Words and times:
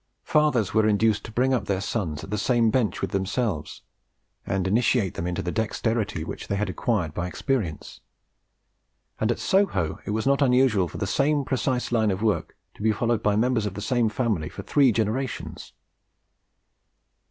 Fathers 0.23 0.73
were 0.73 0.87
induced 0.87 1.23
to 1.25 1.31
bring 1.31 1.53
up 1.53 1.65
their 1.65 1.79
sons 1.79 2.23
at 2.23 2.31
the 2.31 2.37
same 2.39 2.71
bench 2.71 3.01
with 3.01 3.11
themselves, 3.11 3.83
and 4.47 4.65
initiate 4.67 5.13
them 5.13 5.27
in 5.27 5.35
the 5.35 5.51
dexterity 5.51 6.23
which 6.23 6.47
they 6.47 6.55
had 6.55 6.71
acquired 6.71 7.13
by 7.13 7.27
experience; 7.27 8.01
and 9.19 9.31
at 9.31 9.37
Soho 9.37 9.99
it 10.03 10.09
was 10.09 10.25
not 10.25 10.41
unusual 10.41 10.87
for 10.87 10.97
the 10.97 11.05
same 11.05 11.45
precise 11.45 11.91
line 11.91 12.09
of 12.09 12.23
work 12.23 12.57
to 12.73 12.81
be 12.81 12.91
followed 12.91 13.21
by 13.21 13.35
members 13.35 13.67
of 13.67 13.75
the 13.75 13.79
same 13.79 14.09
family 14.09 14.49
for 14.49 14.63
three 14.63 14.91
generations. 14.91 15.71